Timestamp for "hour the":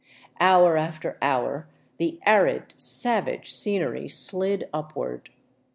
1.21-2.17